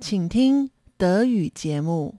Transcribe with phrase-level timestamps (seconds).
[0.00, 2.18] 请听德语节目。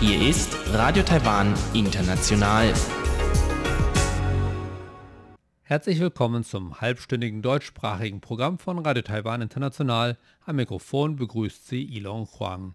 [0.00, 2.74] Hier ist Radio Taiwan International.
[5.62, 10.18] Herzlich willkommen zum halbstündigen deutschsprachigen Programm von Radio Taiwan International.
[10.44, 12.74] Am Mikrofon begrüßt Sie Ilon Huang.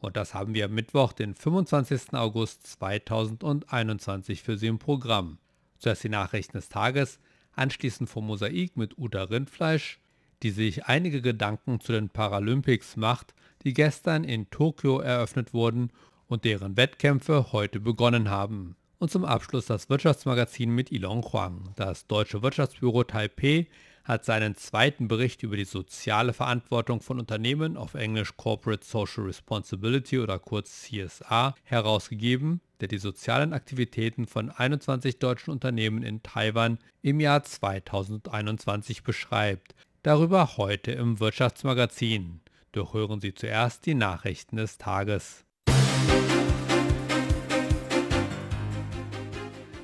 [0.00, 2.12] Und das haben wir am Mittwoch, den 25.
[2.12, 5.38] August 2021 für Sie im Programm.
[5.78, 7.18] Zuerst die Nachrichten des Tages,
[7.55, 9.99] anschließend vom Mosaik mit Uda Rindfleisch,
[10.43, 15.91] die sich einige Gedanken zu den Paralympics macht, die gestern in Tokio eröffnet wurden
[16.27, 18.75] und deren Wettkämpfe heute begonnen haben.
[18.99, 21.73] Und zum Abschluss das Wirtschaftsmagazin mit Ilon Huang.
[21.75, 23.67] Das Deutsche Wirtschaftsbüro Taipei
[24.03, 30.19] hat seinen zweiten Bericht über die soziale Verantwortung von Unternehmen auf Englisch Corporate Social Responsibility
[30.19, 37.19] oder kurz CSA herausgegeben, der die sozialen Aktivitäten von 21 deutschen Unternehmen in Taiwan im
[37.19, 39.75] Jahr 2021 beschreibt.
[40.03, 42.41] Darüber heute im Wirtschaftsmagazin.
[42.71, 45.45] Doch hören Sie zuerst die Nachrichten des Tages.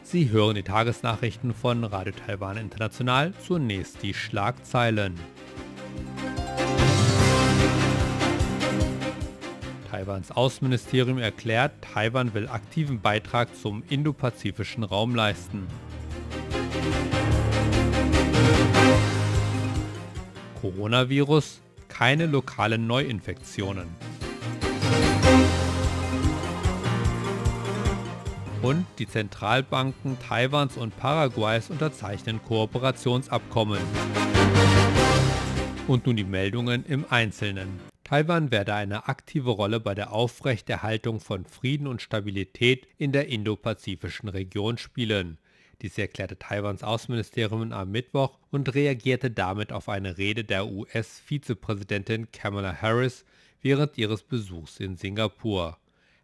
[0.01, 3.33] Sie hören die Tagesnachrichten von Radio Taiwan International.
[3.45, 5.15] Zunächst die Schlagzeilen.
[9.97, 15.65] Taiwans Außenministerium erklärt, Taiwan will aktiven Beitrag zum indopazifischen Raum leisten.
[20.61, 23.87] Coronavirus, keine lokalen Neuinfektionen.
[28.63, 33.79] und die Zentralbanken Taiwans und Paraguays unterzeichnen Kooperationsabkommen.
[35.87, 37.79] Und nun die Meldungen im Einzelnen.
[38.07, 44.29] Taiwan werde eine aktive Rolle bei der Aufrechterhaltung von Frieden und Stabilität in der indopazifischen
[44.29, 45.37] Region spielen.
[45.81, 52.81] Dies erklärte Taiwans Außenministerium am Mittwoch und reagierte damit auf eine Rede der US-Vizepräsidentin Kamala
[52.81, 53.25] Harris
[53.61, 55.77] während ihres Besuchs in Singapur.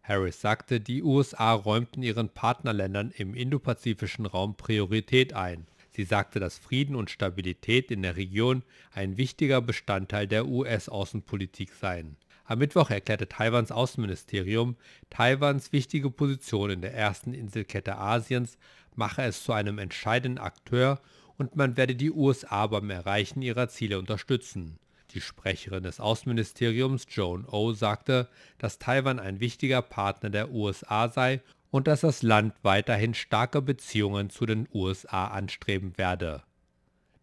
[0.04, 5.68] Harris sagte, die USA räumten ihren Partnerländern im indopazifischen Raum Priorität ein.
[5.96, 12.18] Sie sagte, dass Frieden und Stabilität in der Region ein wichtiger Bestandteil der US-Außenpolitik seien.
[12.46, 14.76] Am Mittwoch erklärte Taiwans Außenministerium,
[15.10, 18.58] Taiwans wichtige Position in der ersten Inselkette Asiens
[18.96, 21.00] mache es zu einem entscheidenden Akteur
[21.38, 24.80] und man werde die USA beim Erreichen ihrer Ziele unterstützen.
[25.12, 28.28] Die Sprecherin des Außenministeriums Joan O oh sagte,
[28.58, 31.42] dass Taiwan ein wichtiger Partner der USA sei
[31.74, 36.44] und dass das Land weiterhin starke Beziehungen zu den USA anstreben werde.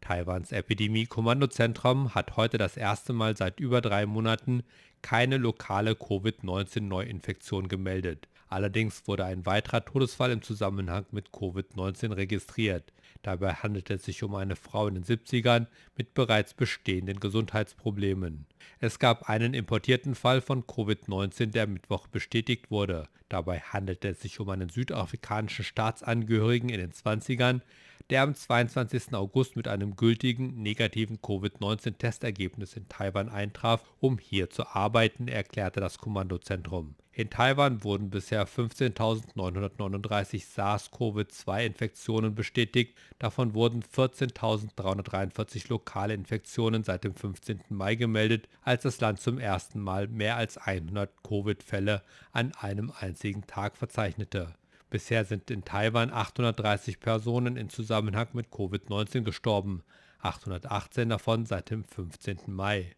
[0.00, 4.64] Taiwans Epidemie-Kommandozentrum hat heute das erste Mal seit über drei Monaten
[5.02, 8.26] keine lokale Covid-19-Neuinfektion gemeldet.
[8.48, 12.92] Allerdings wurde ein weiterer Todesfall im Zusammenhang mit Covid-19 registriert.
[13.22, 15.66] Dabei handelt es sich um eine Frau in den 70ern
[15.96, 18.46] mit bereits bestehenden Gesundheitsproblemen.
[18.78, 23.08] Es gab einen importierten Fall von Covid-19, der Mittwoch bestätigt wurde.
[23.28, 27.60] Dabei handelt es sich um einen südafrikanischen Staatsangehörigen in den 20ern,
[28.08, 29.14] der am 22.
[29.14, 35.98] August mit einem gültigen negativen Covid-19-Testergebnis in Taiwan eintraf, um hier zu arbeiten, erklärte das
[35.98, 36.96] Kommandozentrum.
[37.12, 47.62] In Taiwan wurden bisher 15.939 SARS-CoV-2-Infektionen bestätigt, davon wurden 14.343 lokale Infektionen seit dem 15.
[47.68, 53.44] Mai gemeldet, als das Land zum ersten Mal mehr als 100 Covid-Fälle an einem einzigen
[53.44, 54.54] Tag verzeichnete.
[54.88, 59.82] Bisher sind in Taiwan 830 Personen in Zusammenhang mit Covid-19 gestorben,
[60.20, 62.38] 818 davon seit dem 15.
[62.46, 62.94] Mai.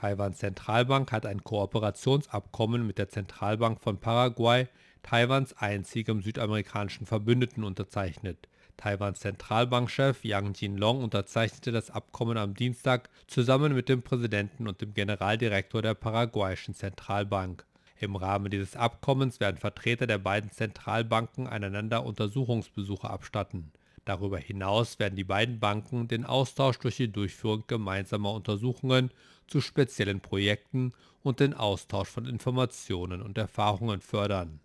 [0.00, 4.66] Taiwans Zentralbank hat ein Kooperationsabkommen mit der Zentralbank von Paraguay,
[5.02, 8.48] Taiwans einzigem südamerikanischen Verbündeten, unterzeichnet.
[8.78, 14.94] Taiwans Zentralbankchef Yang Jinlong unterzeichnete das Abkommen am Dienstag zusammen mit dem Präsidenten und dem
[14.94, 17.66] Generaldirektor der paraguayischen Zentralbank.
[17.98, 23.70] Im Rahmen dieses Abkommens werden Vertreter der beiden Zentralbanken einander Untersuchungsbesuche abstatten.
[24.06, 29.10] Darüber hinaus werden die beiden Banken den Austausch durch die Durchführung gemeinsamer Untersuchungen
[29.50, 30.92] zu speziellen Projekten
[31.22, 34.60] und den Austausch von Informationen und Erfahrungen fördern.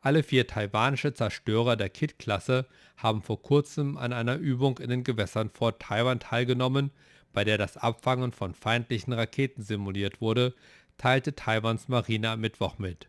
[0.00, 2.66] Alle vier taiwanische Zerstörer der Kit-Klasse
[2.96, 6.92] haben vor kurzem an einer Übung in den Gewässern vor Taiwan teilgenommen,
[7.32, 10.54] bei der das Abfangen von feindlichen Raketen simuliert wurde,
[10.98, 13.08] teilte Taiwans Marine am Mittwoch mit.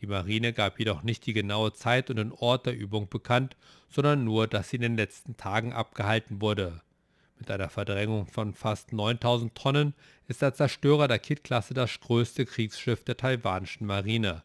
[0.00, 3.56] Die Marine gab jedoch nicht die genaue Zeit und den Ort der Übung bekannt,
[3.88, 6.80] sondern nur, dass sie in den letzten Tagen abgehalten wurde.
[7.40, 9.94] Mit einer Verdrängung von fast 9000 Tonnen
[10.28, 14.42] ist der Zerstörer der Kit-Klasse das größte Kriegsschiff der taiwanischen Marine.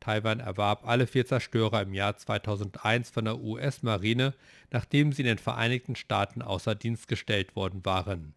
[0.00, 4.32] Taiwan erwarb alle vier Zerstörer im Jahr 2001 von der US-Marine,
[4.70, 8.34] nachdem sie in den Vereinigten Staaten außer Dienst gestellt worden waren.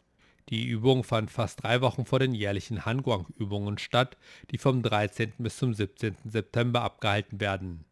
[0.50, 4.18] Die Übung fand fast drei Wochen vor den jährlichen Hanguang-Übungen statt,
[4.52, 5.34] die vom 13.
[5.38, 6.18] bis zum 17.
[6.26, 7.86] September abgehalten werden.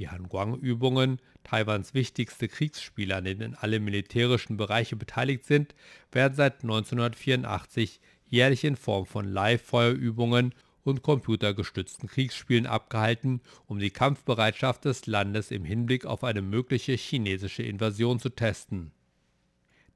[0.00, 5.74] Die Hanguang-Übungen, Taiwans wichtigste Kriegsspiele, an denen alle militärischen Bereiche beteiligt sind,
[6.10, 10.54] werden seit 1984 jährlich in Form von Live-Feuerübungen
[10.84, 17.62] und computergestützten Kriegsspielen abgehalten, um die Kampfbereitschaft des Landes im Hinblick auf eine mögliche chinesische
[17.62, 18.92] Invasion zu testen.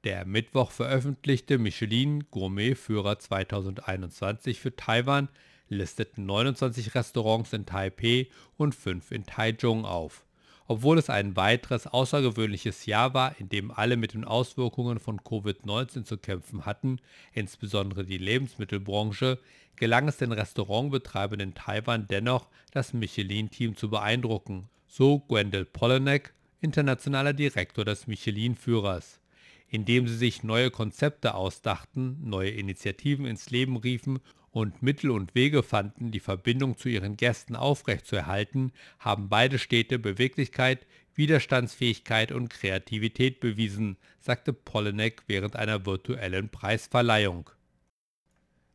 [0.03, 5.29] Der Mittwoch veröffentlichte Michelin Gourmet-Führer 2021 für Taiwan
[5.69, 8.27] listet 29 Restaurants in Taipeh
[8.57, 10.25] und 5 in Taichung auf.
[10.67, 16.05] Obwohl es ein weiteres außergewöhnliches Jahr war, in dem alle mit den Auswirkungen von Covid-19
[16.05, 16.99] zu kämpfen hatten,
[17.33, 19.37] insbesondere die Lebensmittelbranche,
[19.75, 27.33] gelang es den Restaurantbetreibern in Taiwan dennoch, das Michelin-Team zu beeindrucken, so Gwendel Polonek, internationaler
[27.33, 29.19] Direktor des Michelin-Führers.
[29.67, 34.19] Indem sie sich neue Konzepte ausdachten, neue Initiativen ins Leben riefen
[34.55, 40.87] und Mittel und Wege fanden, die Verbindung zu ihren Gästen aufrechtzuerhalten, haben beide Städte Beweglichkeit,
[41.13, 47.49] Widerstandsfähigkeit und Kreativität bewiesen, sagte Pollenek während einer virtuellen Preisverleihung.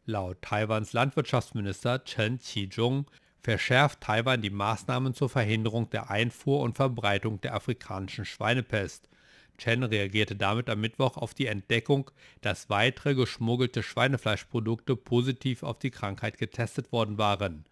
[0.05, 3.11] Laut Taiwans Landwirtschaftsminister Chen Qi-jung
[3.41, 9.09] verschärft Taiwan die Maßnahmen zur Verhinderung der Einfuhr und Verbreitung der afrikanischen Schweinepest.
[9.60, 12.10] Chen reagierte damit am Mittwoch auf die Entdeckung,
[12.40, 17.64] dass weitere geschmuggelte Schweinefleischprodukte positiv auf die Krankheit getestet worden waren.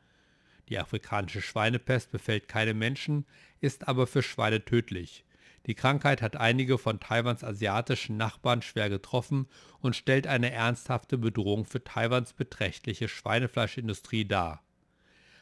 [0.69, 3.25] Die afrikanische Schweinepest befällt keine Menschen,
[3.61, 5.25] ist aber für Schweine tödlich.
[5.67, 9.49] Die Krankheit hat einige von Taiwans asiatischen Nachbarn schwer getroffen
[9.81, 14.63] und stellt eine ernsthafte Bedrohung für Taiwans beträchtliche Schweinefleischindustrie dar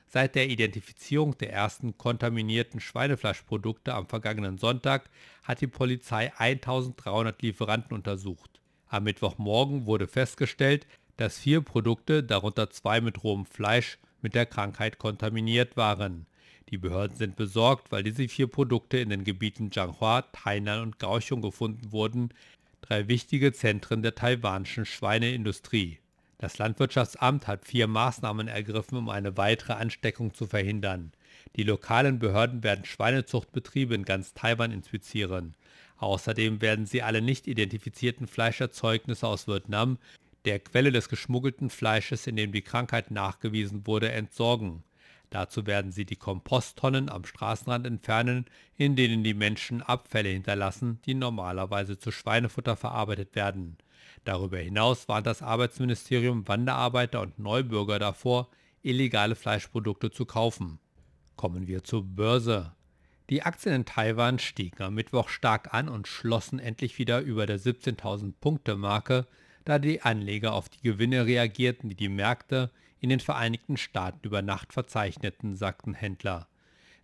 [0.09, 5.11] Seit der Identifizierung der ersten kontaminierten Schweinefleischprodukte am vergangenen Sonntag
[5.43, 8.61] hat die Polizei 1300 Lieferanten untersucht.
[8.89, 10.87] Am Mittwochmorgen wurde festgestellt,
[11.17, 16.27] dass vier Produkte, darunter zwei mit rohem Fleisch, mit der Krankheit kontaminiert waren.
[16.69, 21.43] Die Behörden sind besorgt, weil diese vier Produkte in den Gebieten Zhanghua, Tainan und Kaohsiung
[21.43, 22.31] gefunden wurden,
[22.81, 25.99] drei wichtige Zentren der taiwanischen Schweineindustrie.
[26.39, 31.13] Das Landwirtschaftsamt hat vier Maßnahmen ergriffen, um eine weitere Ansteckung zu verhindern.
[31.57, 35.55] Die lokalen Behörden werden Schweinezuchtbetriebe in ganz Taiwan inspizieren.
[35.97, 39.99] Außerdem werden sie alle nicht identifizierten Fleischerzeugnisse aus Vietnam,
[40.45, 44.85] der Quelle des geschmuggelten Fleisches, in dem die Krankheit nachgewiesen wurde, entsorgen.
[45.31, 48.45] Dazu werden sie die Komposttonnen am Straßenrand entfernen,
[48.77, 53.77] in denen die Menschen Abfälle hinterlassen, die normalerweise zu Schweinefutter verarbeitet werden.
[54.27, 58.49] Darüber hinaus warnt das Arbeitsministerium Wanderarbeiter und Neubürger davor,
[58.83, 60.81] illegale Fleischprodukte zu kaufen.
[61.37, 62.73] Kommen wir zur Börse.
[63.31, 67.61] Die Aktien in Taiwan stiegen am Mittwoch stark an und schlossen endlich wieder über der
[67.61, 69.29] 17.000 Punkte Marke,
[69.65, 74.43] da die Anleger auf die Gewinne reagierten, die die Märkte in den Vereinigten Staaten über
[74.43, 76.49] Nacht verzeichneten, sagten Händler.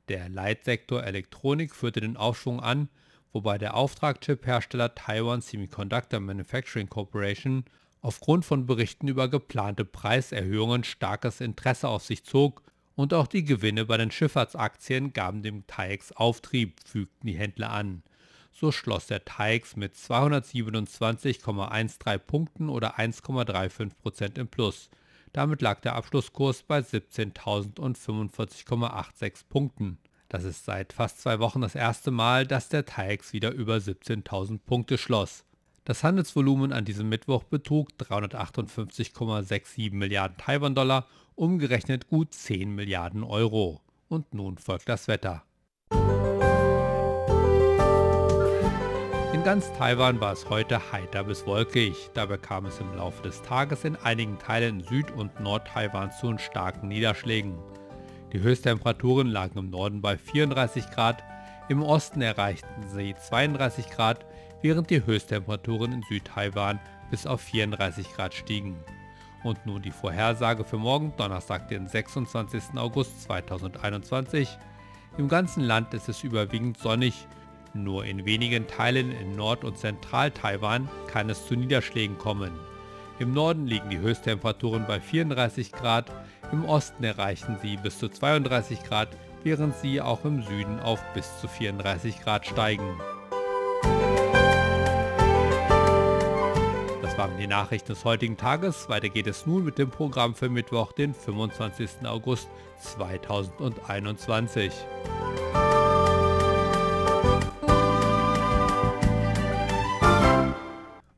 [0.09, 2.89] Der Leitsektor Elektronik führte den Aufschwung an
[3.33, 7.65] wobei der Auftragchip-Hersteller Taiwan Semiconductor Manufacturing Corporation
[8.01, 12.63] aufgrund von Berichten über geplante Preiserhöhungen starkes Interesse auf sich zog
[12.95, 18.03] und auch die Gewinne bei den Schifffahrtsaktien gaben dem TAIEX Auftrieb, fügten die Händler an.
[18.53, 24.91] So schloss der TAIEX mit 227,13 Punkten oder 1,35% im Plus.
[25.33, 29.97] Damit lag der Abschlusskurs bei 17.045,86 Punkten.
[30.33, 34.61] Das ist seit fast zwei Wochen das erste Mal, dass der TAIEX wieder über 17.000
[34.65, 35.45] Punkte schloss.
[35.85, 43.83] Das Handelsvolumen an diesem Mittwoch betrug 358,67 Milliarden Taiwan-Dollar, umgerechnet gut 10 Milliarden Euro.
[44.09, 45.43] Und nun folgt das Wetter.
[49.35, 52.09] In ganz Taiwan war es heute heiter bis wolkig.
[52.15, 56.89] Dabei kam es im Laufe des Tages in einigen Teilen Süd- und Nord-Taiwans zu starken
[56.89, 57.59] Niederschlägen.
[58.33, 61.23] Die Höchsttemperaturen lagen im Norden bei 34 Grad,
[61.69, 64.25] im Osten erreichten sie 32 Grad,
[64.63, 68.77] während die Höchsttemperaturen in Südtaiwan bis auf 34 Grad stiegen.
[69.45, 72.77] Und nun die Vorhersage für morgen, Donnerstag, den 26.
[72.77, 74.49] August 2021.
[75.19, 77.27] Im ganzen Land ist es überwiegend sonnig.
[77.75, 82.53] Nur in wenigen Teilen in Nord- und Zentral-Taiwan kann es zu Niederschlägen kommen.
[83.23, 86.11] Im Norden liegen die Höchsttemperaturen bei 34 Grad,
[86.51, 89.11] im Osten erreichen sie bis zu 32 Grad,
[89.45, 93.01] während sie auch im Süden auf bis zu 34 Grad steigen.
[97.01, 98.89] Das waren die Nachrichten des heutigen Tages.
[98.89, 102.05] Weiter geht es nun mit dem Programm für Mittwoch, den 25.
[102.05, 102.49] August
[102.81, 104.73] 2021.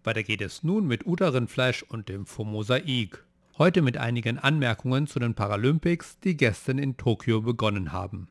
[0.05, 3.25] Weiter geht es nun mit Uta Rindfleisch und dem Formosaik.
[3.57, 8.29] Heute mit einigen Anmerkungen zu den Paralympics, die gestern in Tokio begonnen haben.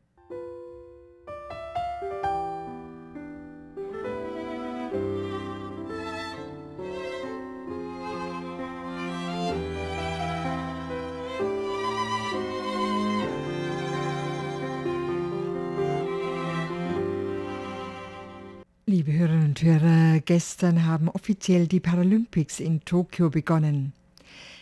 [18.93, 23.91] Liebe Hörerinnen und Hörer, gestern haben offiziell die Paralympics in Tokio begonnen.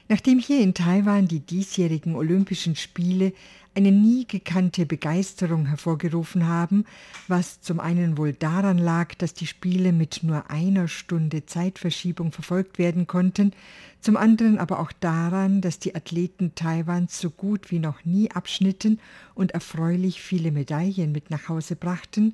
[0.07, 3.33] Nachdem hier in Taiwan die diesjährigen Olympischen Spiele
[3.75, 6.85] eine nie gekannte Begeisterung hervorgerufen haben,
[7.27, 12.79] was zum einen wohl daran lag, dass die Spiele mit nur einer Stunde Zeitverschiebung verfolgt
[12.79, 13.51] werden konnten,
[14.00, 19.01] zum anderen aber auch daran, dass die Athleten Taiwans so gut wie noch nie abschnitten
[19.35, 22.33] und erfreulich viele Medaillen mit nach Hause brachten,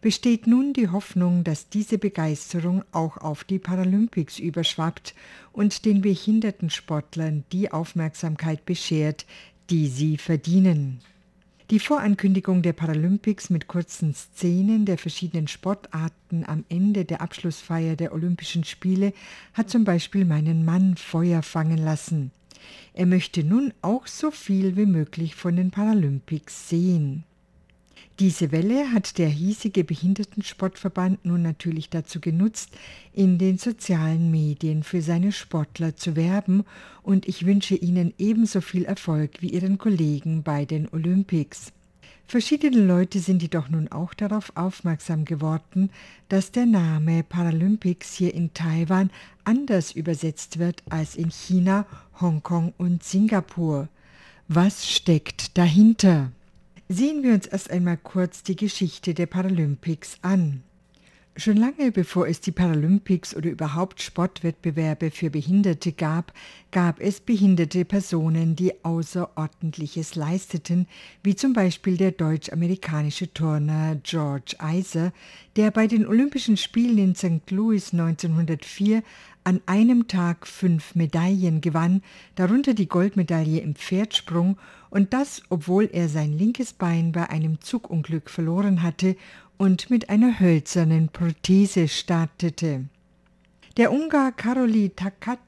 [0.00, 5.14] besteht nun die Hoffnung, dass diese Begeisterung auch auf die Paralympics überschwappt
[5.52, 9.26] und den behinderten Sportlern die Aufmerksamkeit beschert,
[9.70, 11.00] die sie verdienen.
[11.70, 18.14] Die Vorankündigung der Paralympics mit kurzen Szenen der verschiedenen Sportarten am Ende der Abschlussfeier der
[18.14, 19.12] Olympischen Spiele
[19.52, 22.30] hat zum Beispiel meinen Mann Feuer fangen lassen.
[22.94, 27.24] Er möchte nun auch so viel wie möglich von den Paralympics sehen.
[28.20, 32.70] Diese Welle hat der hiesige Behindertensportverband nun natürlich dazu genutzt,
[33.12, 36.64] in den sozialen Medien für seine Sportler zu werben
[37.04, 41.72] und ich wünsche ihnen ebenso viel Erfolg wie ihren Kollegen bei den Olympics.
[42.26, 45.90] Verschiedene Leute sind jedoch nun auch darauf aufmerksam geworden,
[46.28, 49.10] dass der Name Paralympics hier in Taiwan
[49.44, 51.86] anders übersetzt wird als in China,
[52.20, 53.88] Hongkong und Singapur.
[54.48, 56.32] Was steckt dahinter?
[56.90, 60.62] Sehen wir uns erst einmal kurz die Geschichte der Paralympics an.
[61.36, 66.32] Schon lange bevor es die Paralympics oder überhaupt Sportwettbewerbe für Behinderte gab,
[66.72, 70.88] gab es behinderte Personen, die Außerordentliches leisteten,
[71.22, 75.12] wie zum Beispiel der deutsch-amerikanische Turner George Iser,
[75.56, 77.50] der bei den Olympischen Spielen in St.
[77.50, 79.02] Louis 1904
[79.44, 82.02] an einem Tag fünf Medaillen gewann,
[82.34, 84.58] darunter die Goldmedaille im Pferdsprung
[84.90, 89.16] und das, obwohl er sein linkes Bein bei einem Zugunglück verloren hatte
[89.56, 92.84] und mit einer hölzernen Prothese startete.
[93.76, 95.38] Der Ungar Karoli Takac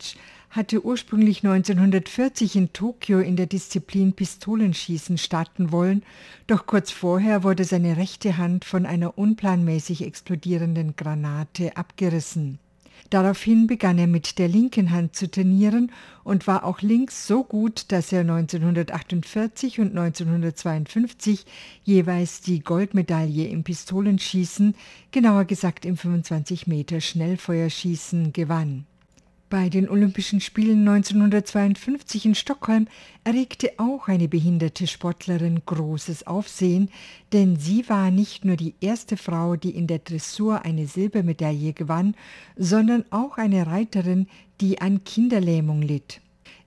[0.51, 6.03] hatte ursprünglich 1940 in Tokio in der Disziplin Pistolenschießen starten wollen,
[6.47, 12.59] doch kurz vorher wurde seine rechte Hand von einer unplanmäßig explodierenden Granate abgerissen.
[13.09, 15.91] Daraufhin begann er mit der linken Hand zu trainieren
[16.23, 21.47] und war auch links so gut, dass er 1948 und 1952
[21.83, 24.75] jeweils die Goldmedaille im Pistolenschießen,
[25.11, 28.87] genauer gesagt im 25 Meter Schnellfeuerschießen, gewann.
[29.51, 32.87] Bei den Olympischen Spielen 1952 in Stockholm
[33.25, 36.89] erregte auch eine behinderte Sportlerin großes Aufsehen,
[37.33, 42.15] denn sie war nicht nur die erste Frau, die in der Dressur eine Silbermedaille gewann,
[42.55, 44.29] sondern auch eine Reiterin,
[44.61, 46.21] die an Kinderlähmung litt.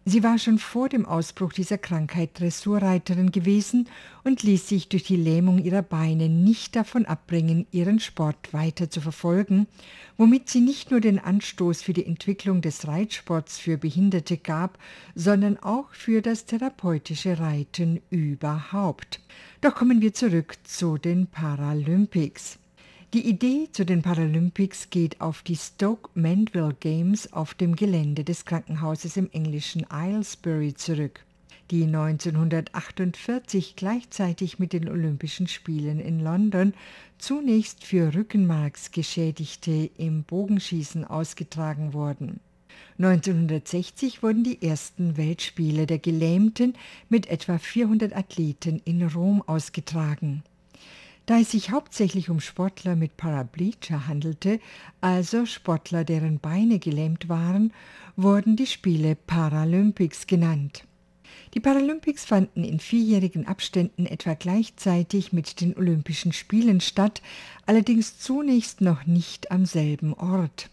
[0.06, 3.88] Sie war schon vor dem Ausbruch dieser Krankheit Dressurreiterin gewesen
[4.26, 9.00] und ließ sich durch die Lähmung ihrer Beine nicht davon abbringen, ihren Sport weiter zu
[9.00, 9.66] verfolgen,
[10.18, 14.78] womit sie nicht nur den Anstoß für die Entwicklung des Reitsports für Behinderte gab,
[15.16, 19.22] sondern auch für das therapeutische Reiten überhaupt.
[19.62, 22.60] Doch kommen wir zurück zu den Paralympics.
[23.14, 28.44] Die Idee zu den Paralympics geht auf die Stoke Mandeville Games auf dem Gelände des
[28.44, 31.24] Krankenhauses im englischen Aylesbury zurück,
[31.70, 36.74] die 1948 gleichzeitig mit den Olympischen Spielen in London
[37.20, 42.40] zunächst für Rückenmarksgeschädigte im Bogenschießen ausgetragen wurden.
[42.98, 46.74] 1960 wurden die ersten Weltspiele der Gelähmten
[47.10, 50.42] mit etwa 400 Athleten in Rom ausgetragen.
[51.26, 54.60] Da es sich hauptsächlich um Sportler mit Paraplegia handelte,
[55.00, 57.72] also Sportler, deren Beine gelähmt waren,
[58.18, 60.84] wurden die Spiele Paralympics genannt.
[61.54, 67.22] Die Paralympics fanden in vierjährigen Abständen etwa gleichzeitig mit den Olympischen Spielen statt,
[67.66, 70.70] allerdings zunächst noch nicht am selben Ort.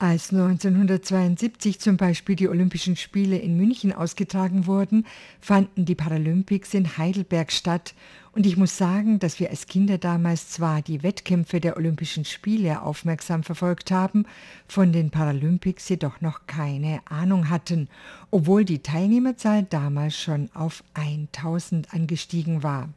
[0.00, 5.04] Als 1972 zum Beispiel die Olympischen Spiele in München ausgetragen wurden,
[5.40, 7.94] fanden die Paralympics in Heidelberg statt.
[8.38, 12.82] Und ich muss sagen, dass wir als Kinder damals zwar die Wettkämpfe der Olympischen Spiele
[12.82, 14.26] aufmerksam verfolgt haben,
[14.68, 17.88] von den Paralympics jedoch noch keine Ahnung hatten,
[18.30, 22.90] obwohl die Teilnehmerzahl damals schon auf 1000 angestiegen war.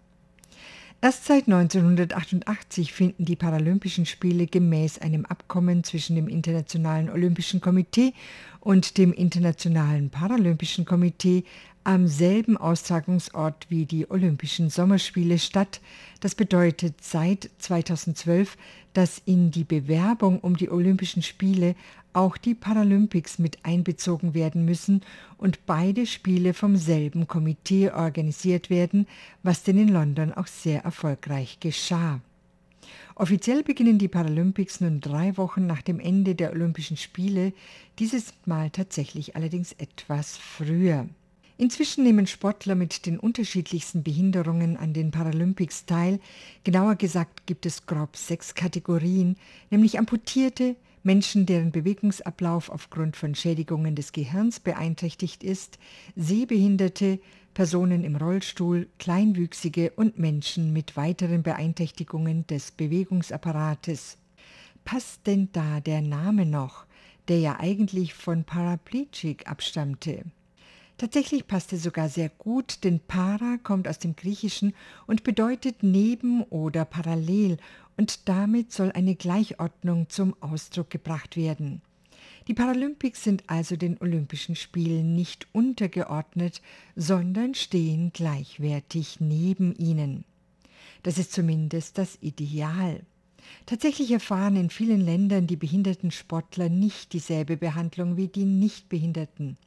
[1.03, 8.13] Erst seit 1988 finden die Paralympischen Spiele gemäß einem Abkommen zwischen dem Internationalen Olympischen Komitee
[8.59, 11.43] und dem Internationalen Paralympischen Komitee
[11.83, 15.81] am selben Austragungsort wie die Olympischen Sommerspiele statt.
[16.19, 18.55] Das bedeutet seit 2012,
[18.93, 21.73] dass in die Bewerbung um die Olympischen Spiele
[22.13, 25.01] auch die Paralympics mit einbezogen werden müssen
[25.37, 29.07] und beide Spiele vom selben Komitee organisiert werden,
[29.43, 32.21] was denn in London auch sehr erfolgreich geschah.
[33.15, 37.53] Offiziell beginnen die Paralympics nun drei Wochen nach dem Ende der Olympischen Spiele,
[37.99, 41.07] dieses Mal tatsächlich allerdings etwas früher.
[41.57, 46.19] Inzwischen nehmen Sportler mit den unterschiedlichsten Behinderungen an den Paralympics teil.
[46.63, 49.35] Genauer gesagt gibt es grob sechs Kategorien,
[49.69, 55.79] nämlich Amputierte, Menschen, deren Bewegungsablauf aufgrund von Schädigungen des Gehirns beeinträchtigt ist,
[56.15, 57.19] Sehbehinderte,
[57.53, 64.17] Personen im Rollstuhl, Kleinwüchsige und Menschen mit weiteren Beeinträchtigungen des Bewegungsapparates.
[64.85, 66.85] Passt denn da der Name noch,
[67.27, 70.23] der ja eigentlich von Paraplegic abstammte?
[71.01, 74.75] Tatsächlich passt es sogar sehr gut, denn para kommt aus dem Griechischen
[75.07, 77.57] und bedeutet neben oder parallel
[77.97, 81.81] und damit soll eine Gleichordnung zum Ausdruck gebracht werden.
[82.47, 86.61] Die Paralympics sind also den Olympischen Spielen nicht untergeordnet,
[86.95, 90.25] sondern stehen gleichwertig neben ihnen.
[91.03, 93.01] Das ist zumindest das Ideal.
[93.65, 99.57] Tatsächlich erfahren in vielen Ländern die behinderten Sportler nicht dieselbe Behandlung wie die Nichtbehinderten.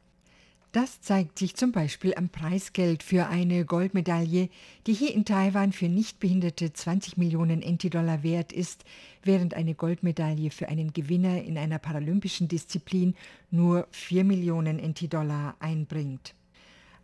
[0.74, 4.48] Das zeigt sich zum Beispiel am Preisgeld für eine Goldmedaille,
[4.88, 8.84] die hier in Taiwan für Nichtbehinderte 20 Millionen NT-Dollar wert ist,
[9.22, 13.14] während eine Goldmedaille für einen Gewinner in einer paralympischen Disziplin
[13.52, 16.34] nur 4 Millionen NT-Dollar einbringt.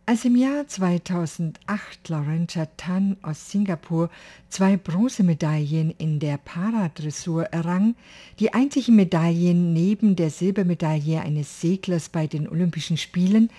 [0.07, 4.09] Als im Jahr 2008 Laurentia Tan aus Singapur
[4.49, 7.95] zwei Bronzemedaillen in der Paradressur errang,
[8.39, 13.51] die einzigen Medaillen neben der Silbermedaille eines Seglers bei den Olympischen Spielen,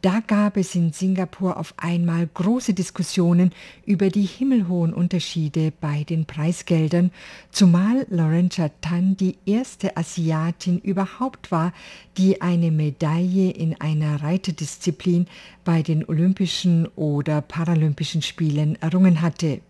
[0.00, 3.52] da gab es in Singapur auf einmal große Diskussionen
[3.84, 7.12] über die himmelhohen Unterschiede bei den Preisgeldern,
[7.52, 11.74] zumal Laurentia Tan die erste Asiatin überhaupt war,
[12.16, 15.26] die eine Medaille in einer Reiterdisziplin
[15.64, 19.60] bei den Olympischen oder Paralympischen Spielen errungen hatte.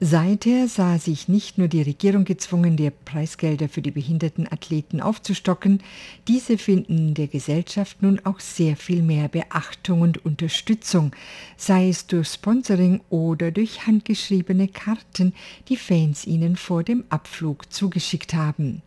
[0.00, 5.82] Seither sah sich nicht nur die Regierung gezwungen, die Preisgelder für die behinderten Athleten aufzustocken,
[6.26, 11.12] diese finden in der Gesellschaft nun auch sehr viel mehr Beachtung und Unterstützung,
[11.56, 15.32] sei es durch Sponsoring oder durch handgeschriebene Karten,
[15.68, 18.82] die Fans ihnen vor dem Abflug zugeschickt haben.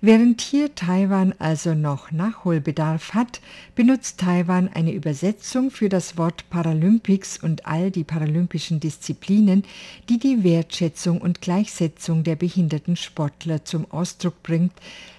[0.00, 3.40] Während hier Taiwan also noch Nachholbedarf hat,
[3.74, 9.64] benutzt Taiwan eine Übersetzung für das Wort Paralympics und all die paralympischen Disziplinen,
[10.08, 14.72] die die Wertschätzung und Gleichsetzung der behinderten Sportler zum Ausdruck bringt,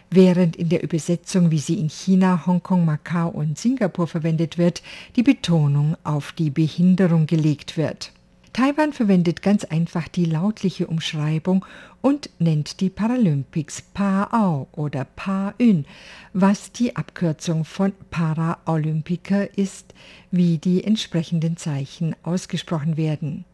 [0.10, 4.82] während in der Übersetzung, wie sie in China, Hongkong, Macau und Singapur verwendet wird,
[5.16, 8.12] die Betonung auf die Behinderung gelegt wird.
[8.58, 11.64] Taiwan verwendet ganz einfach die lautliche Umschreibung
[12.02, 15.86] und nennt die Paralympics Pa-Ao oder Pa-Ün,
[16.34, 19.94] was die Abkürzung von Paralympiker ist,
[20.32, 23.46] wie die entsprechenden Zeichen ausgesprochen werden.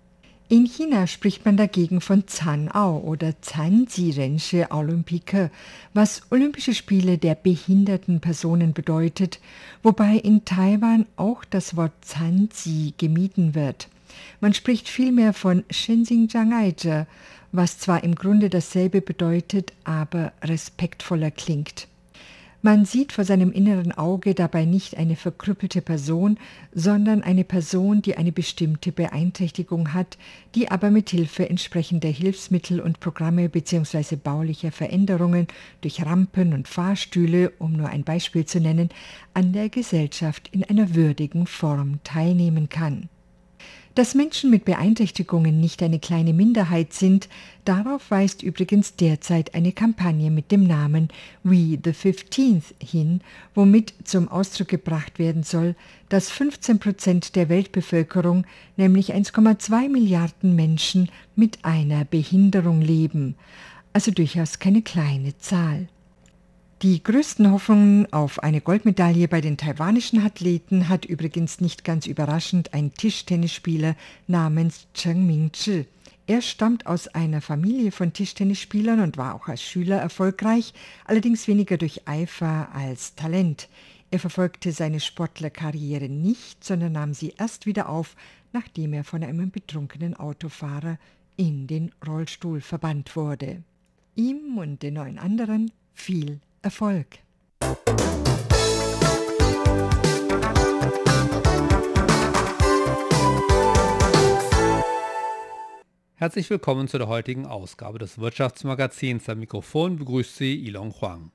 [0.47, 5.51] In China spricht man dagegen von Zanao oder Zanzi-Rensche Olympique,
[5.93, 9.41] was Olympische Spiele der behinderten Personen bedeutet,
[9.81, 13.89] wobei in Taiwan auch das Wort Zanzi gemieden wird.
[14.39, 17.07] Man spricht vielmehr von Shenzing Zhangaize,
[17.51, 21.87] was zwar im Grunde dasselbe bedeutet, aber respektvoller klingt.
[22.65, 26.37] Man sieht vor seinem inneren Auge dabei nicht eine verkrüppelte Person,
[26.73, 30.17] sondern eine Person, die eine bestimmte Beeinträchtigung hat,
[30.55, 34.15] die aber mit Hilfe entsprechender Hilfsmittel und Programme bzw.
[34.15, 35.47] baulicher Veränderungen
[35.81, 38.87] durch Rampen und Fahrstühle, um nur ein Beispiel zu nennen,
[39.33, 43.09] an der Gesellschaft in einer würdigen Form teilnehmen kann.
[43.95, 47.29] Dass Menschen mit Beeinträchtigungen nicht eine kleine Minderheit sind,
[47.63, 51.09] darauf weist übrigens derzeit eine Kampagne mit dem Namen
[51.43, 53.21] We the 15th hin,
[53.53, 55.75] womit zum Ausdruck gebracht werden soll,
[56.09, 58.45] dass 15 Prozent der Weltbevölkerung,
[58.77, 63.35] nämlich 1,2 Milliarden Menschen, mit einer Behinderung leben.
[63.93, 65.87] Also durchaus keine kleine Zahl.
[66.83, 72.73] Die größten Hoffnungen auf eine Goldmedaille bei den taiwanischen Athleten hat übrigens nicht ganz überraschend
[72.73, 73.95] ein Tischtennisspieler
[74.27, 75.85] namens Cheng Ming-zhi.
[76.27, 80.73] Er stammt aus einer Familie von Tischtennisspielern und war auch als Schüler erfolgreich,
[81.05, 83.69] allerdings weniger durch Eifer als Talent.
[84.11, 88.17] Er verfolgte seine Sportlerkarriere nicht, sondern nahm sie erst wieder auf,
[88.51, 90.99] nachdem er von einem betrunkenen Autofahrer
[91.37, 93.63] in den Rollstuhl verbannt wurde.
[94.15, 97.19] Ihm und den neun anderen viel Erfolg.
[106.15, 109.27] Herzlich willkommen zu der heutigen Ausgabe des Wirtschaftsmagazins.
[109.27, 111.31] Am Mikrofon begrüßt Sie Ilon Huang.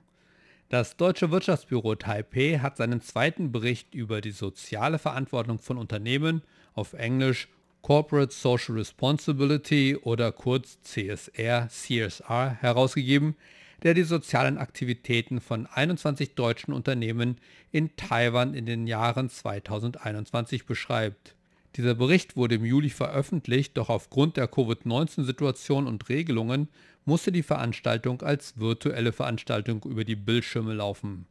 [0.70, 6.40] Das Deutsche Wirtschaftsbüro Taipei hat seinen zweiten Bericht über die soziale Verantwortung von Unternehmen
[6.72, 7.48] auf Englisch
[7.82, 13.36] Corporate Social Responsibility oder kurz CSR, CSR herausgegeben,
[13.82, 17.36] der die sozialen Aktivitäten von 21 deutschen Unternehmen
[17.70, 21.34] in Taiwan in den Jahren 2021 beschreibt.
[21.76, 26.68] Dieser Bericht wurde im Juli veröffentlicht, doch aufgrund der Covid-19-Situation und Regelungen
[27.04, 31.26] musste die Veranstaltung als virtuelle Veranstaltung über die Bildschirme laufen.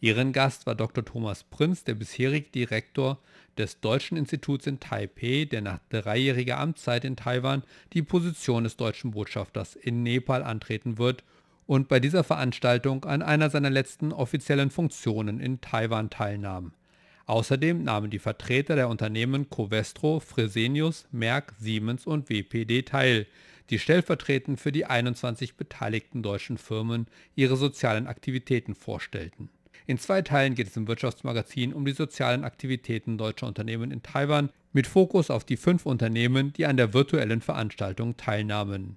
[0.00, 1.04] Ihren Gast war Dr.
[1.04, 3.18] Thomas Prinz, der bisherige Direktor
[3.56, 7.62] des Deutschen Instituts in Taipei, der nach dreijähriger Amtszeit in Taiwan
[7.92, 11.22] die Position des deutschen Botschafters in Nepal antreten wird
[11.66, 16.72] und bei dieser Veranstaltung an einer seiner letzten offiziellen Funktionen in Taiwan teilnahm.
[17.26, 23.26] Außerdem nahmen die Vertreter der Unternehmen Covestro, Fresenius, Merck, Siemens und WPD teil,
[23.70, 29.48] die stellvertretend für die 21 beteiligten deutschen Firmen ihre sozialen Aktivitäten vorstellten.
[29.86, 34.50] In zwei Teilen geht es im Wirtschaftsmagazin um die sozialen Aktivitäten deutscher Unternehmen in Taiwan
[34.72, 38.96] mit Fokus auf die fünf Unternehmen, die an der virtuellen Veranstaltung teilnahmen.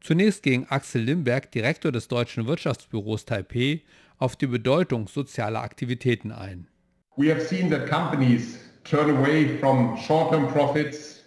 [0.00, 3.82] Zunächst ging Axel Limberg, Direktor des Deutschen Wirtschaftsbüros Taipei,
[4.18, 6.68] auf die Bedeutung sozialer Aktivitäten ein.
[7.16, 11.18] We have seen that companies turn away from short-term profits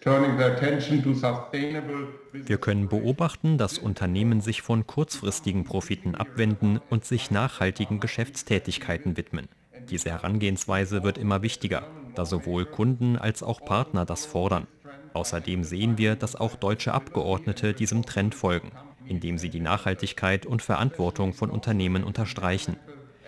[2.44, 9.48] wir können beobachten, dass Unternehmen sich von kurzfristigen Profiten abwenden und sich nachhaltigen Geschäftstätigkeiten widmen.
[9.92, 11.84] Diese Herangehensweise wird immer wichtiger,
[12.16, 14.66] da sowohl Kunden als auch Partner das fordern.
[15.14, 18.72] Außerdem sehen wir, dass auch deutsche Abgeordnete diesem Trend folgen,
[19.06, 22.78] indem sie die Nachhaltigkeit und Verantwortung von Unternehmen unterstreichen.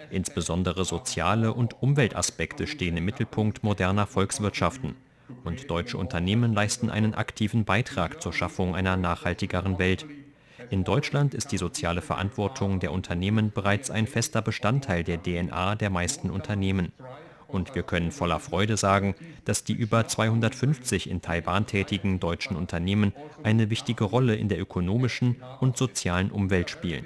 [0.10, 4.96] Insbesondere soziale und Umweltaspekte stehen im Mittelpunkt moderner Volkswirtschaften.
[5.44, 10.06] Und deutsche Unternehmen leisten einen aktiven Beitrag zur Schaffung einer nachhaltigeren Welt.
[10.70, 15.90] In Deutschland ist die soziale Verantwortung der Unternehmen bereits ein fester Bestandteil der DNA der
[15.90, 16.92] meisten Unternehmen.
[17.54, 23.14] Und wir können voller Freude sagen, dass die über 250 in Taiwan tätigen deutschen Unternehmen
[23.44, 27.06] eine wichtige Rolle in der ökonomischen und sozialen Umwelt spielen.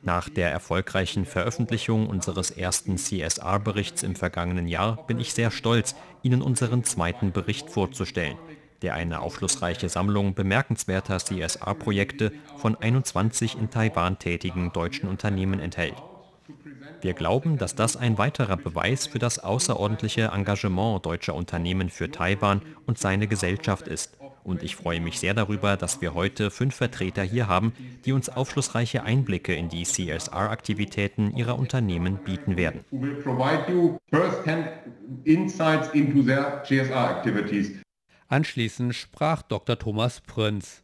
[0.00, 6.42] Nach der erfolgreichen Veröffentlichung unseres ersten CSR-Berichts im vergangenen Jahr bin ich sehr stolz, Ihnen
[6.42, 8.36] unseren zweiten Bericht vorzustellen,
[8.82, 15.94] der eine aufschlussreiche Sammlung bemerkenswerter CSR-Projekte von 21 in Taiwan tätigen deutschen Unternehmen enthält.
[17.00, 22.62] Wir glauben, dass das ein weiterer Beweis für das außerordentliche Engagement deutscher Unternehmen für Taiwan
[22.86, 24.16] und seine Gesellschaft ist.
[24.44, 27.72] Und ich freue mich sehr darüber, dass wir heute fünf Vertreter hier haben,
[28.04, 32.84] die uns aufschlussreiche Einblicke in die CSR-Aktivitäten ihrer Unternehmen bieten werden.
[38.28, 39.78] Anschließend sprach Dr.
[39.78, 40.81] Thomas Prinz.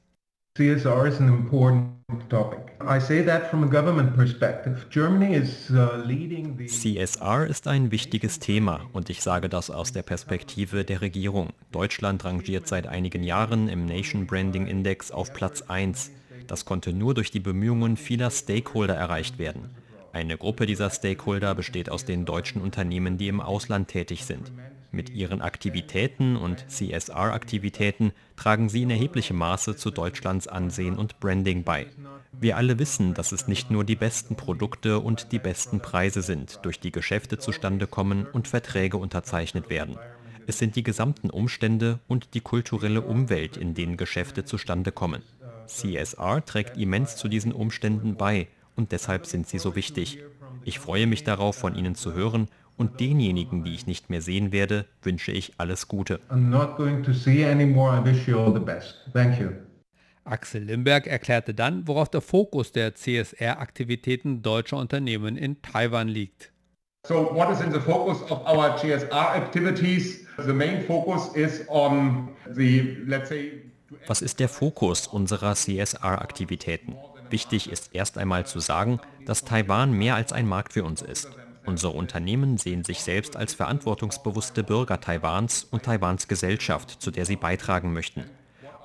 [0.59, 1.89] CSR is an important
[2.29, 2.59] topic.
[2.81, 4.87] I say that from a government perspective.
[4.91, 9.93] Germany is uh, leading the CSR ist ein wichtiges Thema und ich sage das aus
[9.93, 11.51] der Perspektive der Regierung.
[11.71, 16.11] Deutschland rangiert seit einigen Jahren im Nation Branding Index auf Platz 1.
[16.49, 19.71] Das konnte nur durch die Bemühungen vieler Stakeholder erreicht werden.
[20.13, 24.51] Eine Gruppe dieser Stakeholder besteht aus den deutschen Unternehmen, die im Ausland tätig sind.
[24.91, 31.63] Mit ihren Aktivitäten und CSR-Aktivitäten tragen sie in erheblichem Maße zu Deutschlands Ansehen und Branding
[31.63, 31.87] bei.
[32.33, 36.61] Wir alle wissen, dass es nicht nur die besten Produkte und die besten Preise sind,
[36.63, 39.99] durch die Geschäfte zustande kommen und Verträge unterzeichnet werden.
[40.47, 45.23] Es sind die gesamten Umstände und die kulturelle Umwelt, in denen Geschäfte zustande kommen.
[45.67, 50.19] CSR trägt immens zu diesen Umständen bei und deshalb sind sie so wichtig.
[50.65, 54.53] Ich freue mich darauf, von Ihnen zu hören und denjenigen, die ich nicht mehr sehen
[54.53, 56.21] werde, wünsche ich alles Gute.
[60.25, 66.53] Axel Limberg erklärte dann, worauf der Fokus der CSR-Aktivitäten deutscher Unternehmen in Taiwan liegt.
[67.07, 70.27] So what is in the focus of our CSR activities?
[70.37, 73.63] The main focus is on the, let's say,
[74.07, 76.97] was ist der Fokus unserer CSR-Aktivitäten?
[77.31, 81.29] Wichtig ist erst einmal zu sagen, dass Taiwan mehr als ein Markt für uns ist.
[81.69, 87.37] Unsere Unternehmen sehen sich selbst als verantwortungsbewusste Bürger Taiwans und Taiwans Gesellschaft, zu der sie
[87.37, 88.25] beitragen möchten.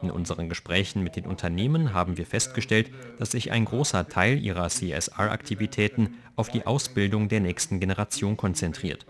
[0.02, 4.68] In unseren Gesprächen mit den Unternehmen haben wir festgestellt, dass sich ein großer Teil ihrer
[4.68, 9.06] CSR-Aktivitäten auf die Ausbildung der nächsten Generation konzentriert.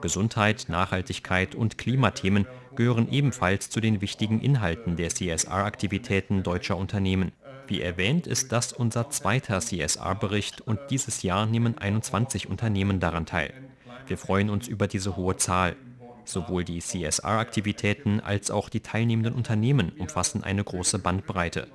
[0.00, 7.32] Gesundheit, Nachhaltigkeit und Klimathemen gehören ebenfalls zu den wichtigen Inhalten der CSR-Aktivitäten deutscher Unternehmen.
[7.68, 13.52] Wie erwähnt, ist das unser zweiter CSR-Bericht und dieses Jahr nehmen 21 Unternehmen daran teil.
[14.06, 15.76] Wir freuen uns über diese hohe Zahl.
[16.24, 21.68] Sowohl die CSR-Aktivitäten als auch die teilnehmenden Unternehmen umfassen eine große Bandbreite.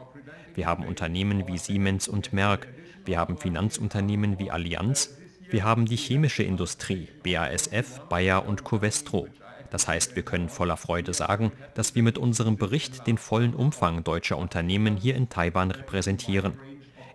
[0.55, 2.67] Wir haben Unternehmen wie Siemens und Merck,
[3.05, 5.17] wir haben Finanzunternehmen wie Allianz,
[5.49, 9.27] wir haben die chemische Industrie, BASF, Bayer und Covestro.
[9.71, 14.03] Das heißt, wir können voller Freude sagen, dass wir mit unserem Bericht den vollen Umfang
[14.03, 16.59] deutscher Unternehmen hier in Taiwan repräsentieren.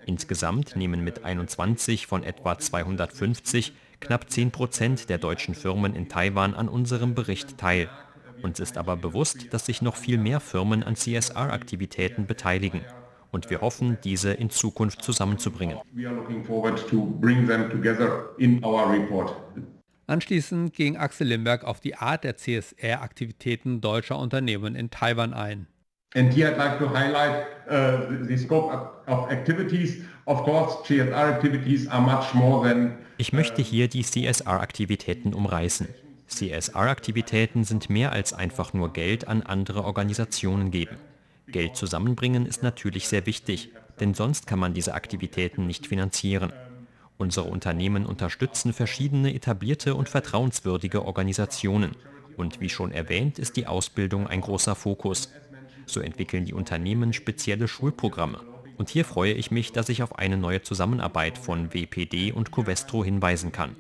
[0.07, 6.55] Insgesamt nehmen mit 21 von etwa 250 knapp 10 Prozent der deutschen Firmen in Taiwan
[6.55, 7.91] an unserem Bericht teil.
[8.43, 12.83] Uns ist aber bewusst, dass sich noch viel mehr Firmen an CSR-Aktivitäten beteiligen.
[13.33, 15.79] Und wir hoffen, diese in Zukunft zusammenzubringen.
[20.07, 25.67] Anschließend ging Axel Limberg auf die Art der CSR-Aktivitäten deutscher Unternehmen in Taiwan ein.
[26.15, 28.73] And here I'd like to highlight uh, the scope
[29.07, 30.03] of activities.
[30.25, 35.89] Of course, CSR activities are much more than ich möchte hier die CSR-Aktivitäten umreißen.
[36.29, 40.97] CSR-Aktivitäten sind mehr als einfach nur Geld an andere Organisationen geben.
[41.49, 46.53] Geld zusammenbringen ist natürlich sehr wichtig, denn sonst kann man diese Aktivitäten nicht finanzieren.
[47.19, 51.93] Unsere Unternehmen unterstützen verschiedene etablierte und vertrauenswürdige Organisationen.
[52.37, 55.33] Und wie schon erwähnt, ist die Ausbildung ein großer Fokus.
[55.87, 58.41] So entwickeln die Unternehmen spezielle Schulprogramme.
[58.77, 63.03] Und hier freue ich mich, dass ich auf eine neue Zusammenarbeit von WPD und Covestro
[63.03, 63.75] hinweisen kann.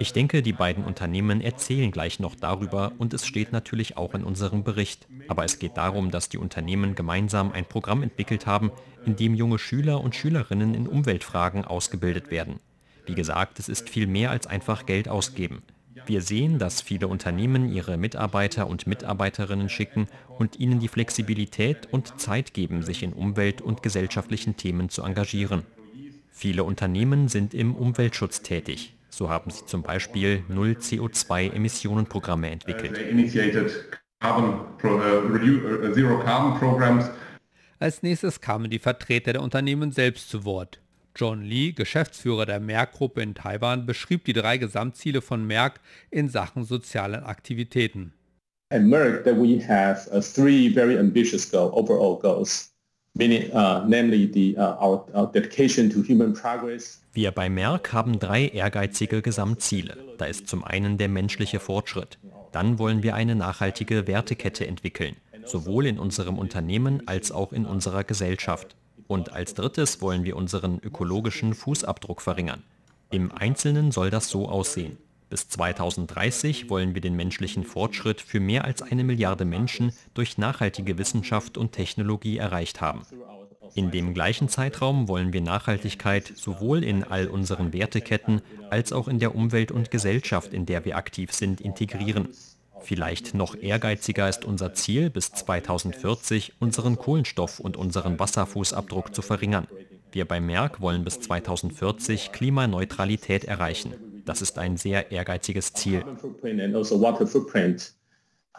[0.00, 4.24] Ich denke, die beiden Unternehmen erzählen gleich noch darüber und es steht natürlich auch in
[4.24, 5.06] unserem Bericht.
[5.28, 8.72] Aber es geht darum, dass die Unternehmen gemeinsam ein Programm entwickelt haben,
[9.06, 12.58] in dem junge Schüler und Schülerinnen in Umweltfragen ausgebildet werden.
[13.06, 15.62] Wie gesagt, es ist viel mehr als einfach Geld ausgeben.
[16.06, 22.20] Wir sehen, dass viele Unternehmen ihre Mitarbeiter und Mitarbeiterinnen schicken und ihnen die Flexibilität und
[22.20, 25.64] Zeit geben, sich in Umwelt- und gesellschaftlichen Themen zu engagieren.
[26.30, 28.94] Viele Unternehmen sind im Umweltschutz tätig.
[29.10, 32.98] So haben sie zum Beispiel Null-CO2-Emissionen-Programme entwickelt.
[37.78, 40.81] Als nächstes kamen die Vertreter der Unternehmen selbst zu Wort.
[41.14, 46.64] John Lee, Geschäftsführer der Merck-Gruppe in Taiwan, beschrieb die drei Gesamtziele von Merck in Sachen
[46.64, 48.12] sozialen Aktivitäten.
[48.70, 52.72] At Merck, that we have uh, three very ambitious goal, overall goals.
[53.14, 57.02] Meaning, uh, namely the, uh, our, our dedication to human progress.
[57.12, 59.98] Wir bei Merck haben drei ehrgeizige Gesamtziele.
[60.16, 62.18] Da ist zum einen der menschliche Fortschritt.
[62.52, 68.04] Dann wollen wir eine nachhaltige Wertekette entwickeln, sowohl in unserem Unternehmen als auch in unserer
[68.04, 68.76] Gesellschaft.
[69.12, 72.62] Und als drittes wollen wir unseren ökologischen Fußabdruck verringern.
[73.10, 74.96] Im Einzelnen soll das so aussehen.
[75.28, 80.96] Bis 2030 wollen wir den menschlichen Fortschritt für mehr als eine Milliarde Menschen durch nachhaltige
[80.96, 83.02] Wissenschaft und Technologie erreicht haben.
[83.74, 89.18] In dem gleichen Zeitraum wollen wir Nachhaltigkeit sowohl in all unseren Werteketten als auch in
[89.18, 92.30] der Umwelt und Gesellschaft, in der wir aktiv sind, integrieren.
[92.82, 99.66] Vielleicht noch ehrgeiziger ist unser Ziel, bis 2040 unseren Kohlenstoff- und unseren Wasserfußabdruck zu verringern.
[100.10, 103.94] Wir bei Merck wollen bis 2040 Klimaneutralität erreichen.
[104.24, 106.04] Das ist ein sehr ehrgeiziges Ziel.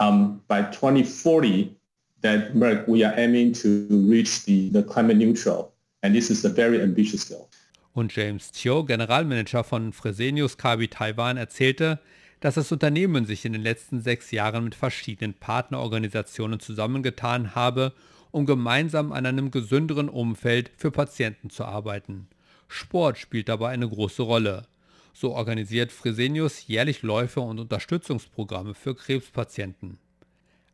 [0.00, 1.76] Um, by 2040,
[2.22, 6.48] that Merck we are aiming to reach the, the climate neutral, and this is a
[6.48, 7.48] very ambitious goal.
[7.92, 12.00] Und James Chiu, Generalmanager von Fresenius Kabi Taiwan, erzählte,
[12.44, 17.94] dass das Unternehmen sich in den letzten sechs Jahren mit verschiedenen Partnerorganisationen zusammengetan habe,
[18.32, 22.28] um gemeinsam an einem gesünderen Umfeld für Patienten zu arbeiten.
[22.68, 24.66] Sport spielt dabei eine große Rolle.
[25.14, 29.96] So organisiert Fresenius jährlich Läufe und Unterstützungsprogramme für Krebspatienten.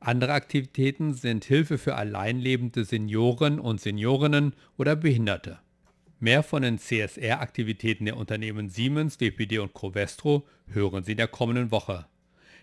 [0.01, 5.61] Andere Aktivitäten sind Hilfe für alleinlebende Senioren und Seniorinnen oder Behinderte.
[6.23, 11.71] Mehr von den CSR-Aktivitäten der Unternehmen Siemens, WPD und Covestro hören Sie in der kommenden
[11.71, 12.05] Woche.